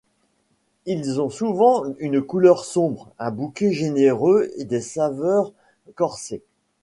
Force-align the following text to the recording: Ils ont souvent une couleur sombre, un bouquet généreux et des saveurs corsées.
Ils 0.87 1.21
ont 1.21 1.29
souvent 1.29 1.83
une 1.99 2.23
couleur 2.23 2.65
sombre, 2.65 3.11
un 3.19 3.29
bouquet 3.29 3.71
généreux 3.71 4.49
et 4.57 4.65
des 4.65 4.81
saveurs 4.81 5.53
corsées. 5.93 6.41